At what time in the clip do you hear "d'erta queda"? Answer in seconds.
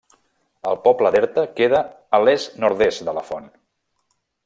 1.17-1.83